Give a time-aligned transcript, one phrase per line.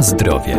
[0.00, 0.56] Zdrowie.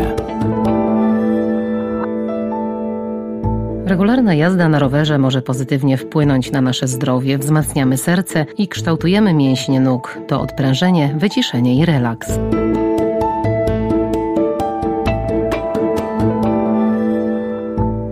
[3.86, 9.80] Regularna jazda na rowerze może pozytywnie wpłynąć na nasze zdrowie, wzmacniamy serce i kształtujemy mięśnie
[9.80, 10.18] nóg.
[10.28, 12.32] To odprężenie, wyciszenie i relaks.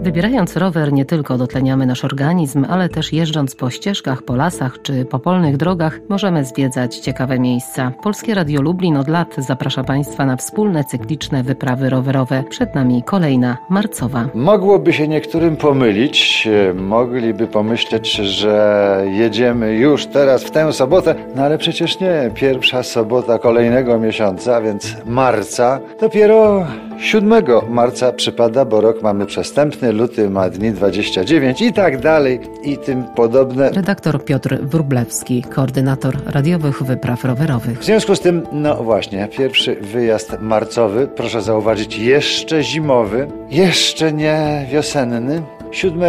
[0.10, 5.06] Wybierając rower nie tylko dotleniamy nasz organizm, ale też jeżdżąc po ścieżkach, po lasach czy
[5.06, 7.92] po polnych drogach możemy zwiedzać ciekawe miejsca.
[8.04, 12.44] Polskie Radio Lublin od lat zaprasza Państwa na wspólne cykliczne wyprawy rowerowe.
[12.50, 14.30] Przed nami kolejna marcowa.
[14.34, 21.58] Mogłoby się niektórym pomylić, mogliby pomyśleć, że jedziemy już teraz w tę sobotę, no ale
[21.58, 22.32] przecież nie.
[22.34, 26.68] Pierwsza sobota kolejnego miesiąca, więc marca, dopiero
[27.00, 32.78] 7 marca przypada, bo rok mamy przestępny, luty ma dni 29 i tak dalej i
[32.78, 33.70] tym podobne.
[33.70, 37.80] Redaktor Piotr Wrublewski, koordynator radiowych wypraw rowerowych.
[37.80, 44.68] W związku z tym, no właśnie, pierwszy wyjazd marcowy, proszę zauważyć, jeszcze zimowy, jeszcze nie
[44.72, 45.42] wiosenny.
[45.72, 46.02] 7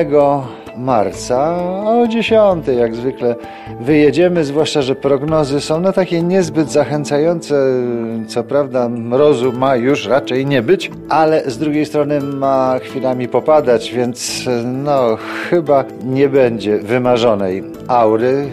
[0.81, 3.37] marca o 10 jak zwykle
[3.81, 7.55] wyjedziemy, zwłaszcza, że prognozy są no takie niezbyt zachęcające.
[8.29, 13.93] Co prawda mrozu ma już raczej nie być, ale z drugiej strony ma chwilami popadać,
[13.93, 15.17] więc no
[15.51, 18.49] chyba nie będzie wymarzonej aury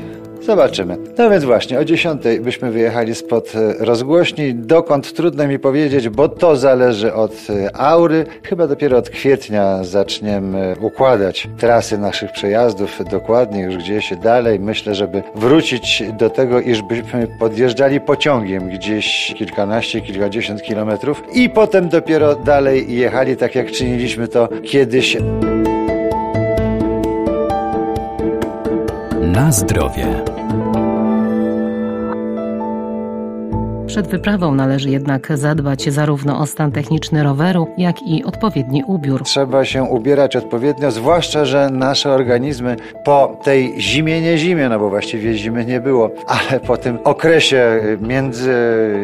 [0.48, 0.98] Zobaczymy.
[1.18, 4.56] No więc właśnie, o 10 byśmy wyjechali spod e, rozgłośni.
[4.56, 8.26] Dokąd trudno mi powiedzieć, bo to zależy od e, aury.
[8.44, 14.60] Chyba dopiero od kwietnia zaczniemy układać trasy naszych przejazdów dokładnie już gdzieś dalej.
[14.60, 21.90] Myślę, żeby wrócić do tego, iż byśmy podjeżdżali pociągiem gdzieś kilkanaście, kilkadziesiąt kilometrów i potem
[21.90, 25.18] dopiero dalej jechali, tak jak czyniliśmy to kiedyś.
[29.38, 30.24] Na zdrowie.
[33.98, 39.24] Przed wyprawą należy jednak zadbać zarówno o stan techniczny roweru, jak i odpowiedni ubiór.
[39.24, 44.90] Trzeba się ubierać odpowiednio, zwłaszcza, że nasze organizmy po tej zimie, nie zimie, no bo
[44.90, 48.54] właściwie zimy nie było, ale po tym okresie między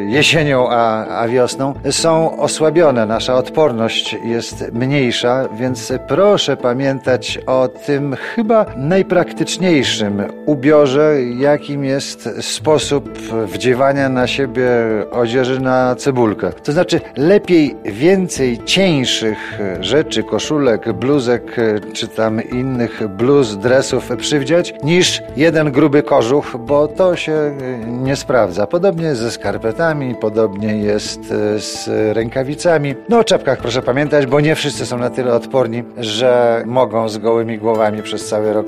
[0.08, 3.06] jesienią a, a wiosną są osłabione.
[3.06, 13.10] Nasza odporność jest mniejsza, więc proszę pamiętać o tym chyba najpraktyczniejszym ubiorze, jakim jest sposób
[13.48, 16.52] wdziewania na siebie odzieży na cebulkę.
[16.64, 21.56] To znaczy lepiej więcej cieńszych rzeczy, koszulek, bluzek
[21.94, 27.58] czy tam innych bluz, dresów przywdziać niż jeden gruby kożuch, bo to się
[27.88, 28.68] nie sprawdza.
[28.68, 31.28] Podobnie jest ze skarpetami, podobnie jest
[31.58, 32.96] z rękawicami.
[33.10, 37.18] No o czapkach proszę pamiętać, bo nie wszyscy są na tyle odporni, że mogą z
[37.18, 38.68] gołymi głowami przez cały rok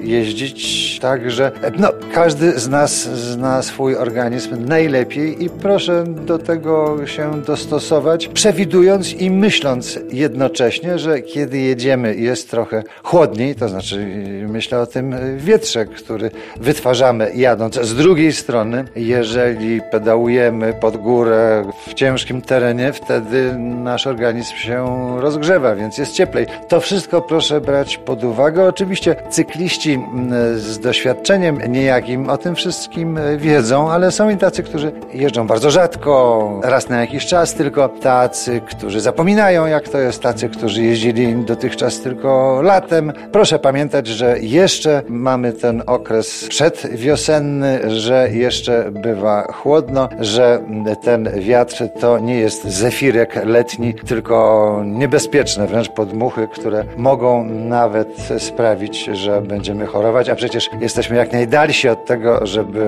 [0.00, 1.00] jeździć.
[1.00, 8.28] Także no, każdy z nas zna swój organizm najlepiej i proszę do tego się dostosować,
[8.28, 14.06] przewidując i myśląc jednocześnie, że kiedy jedziemy jest trochę chłodniej, to znaczy
[14.48, 17.74] myślę o tym wietrze, który wytwarzamy jadąc.
[17.74, 24.86] Z drugiej strony, jeżeli pedałujemy pod górę w ciężkim terenie, wtedy nasz organizm się
[25.20, 26.46] rozgrzewa, więc jest cieplej.
[26.68, 28.68] To wszystko proszę brać pod uwagę.
[28.68, 34.92] Oczywiście cykliści mm, z doświadczeniem niejakim o tym wszystkim wiedzą, ale są i tacy, którzy
[35.14, 40.48] jeżdżą bardzo rzadko, raz na jakiś czas tylko, tacy, którzy zapominają jak to jest, tacy,
[40.48, 43.12] którzy jeździli dotychczas tylko latem.
[43.32, 50.60] Proszę pamiętać, że jeszcze mamy ten okres przedwiosenny, że jeszcze bywa chłodno, że
[51.02, 59.04] ten wiatr to nie jest zefirek letni, tylko niebezpieczne wręcz podmuchy, które mogą nawet sprawić,
[59.04, 62.84] że będziemy chorować, a przecież jesteśmy jak najdalsi od tego, żeby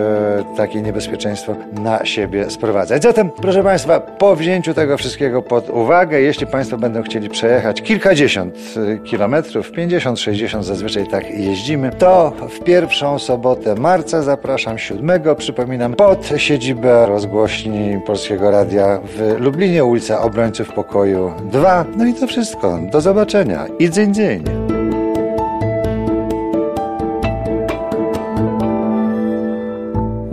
[0.57, 3.03] takie niebezpieczeństwo na siebie sprowadzać.
[3.03, 8.55] Zatem, proszę Państwa, po wzięciu tego wszystkiego pod uwagę, jeśli Państwo będą chcieli przejechać kilkadziesiąt
[8.77, 16.29] y, kilometrów, 50-60 zazwyczaj tak jeździmy, to w pierwszą sobotę marca zapraszam 7, przypominam, pod
[16.37, 21.85] siedzibę rozgłośni Polskiego Radia w Lublinie, ulica Obrońców Pokoju 2.
[21.97, 22.79] No i to wszystko.
[22.93, 24.76] Do zobaczenia i dzień dzień.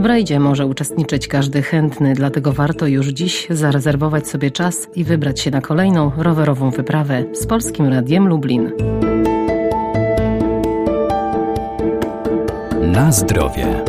[0.03, 5.39] W rajdzie może uczestniczyć każdy chętny, dlatego warto już dziś zarezerwować sobie czas i wybrać
[5.39, 8.71] się na kolejną rowerową wyprawę z Polskim Radiem Lublin.
[12.81, 13.83] Na zdrowie.